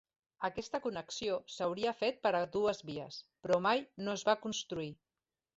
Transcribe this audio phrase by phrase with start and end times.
[0.47, 4.93] Aquesta connexió s'hauria fet per a dues vies, però mai no es va construir.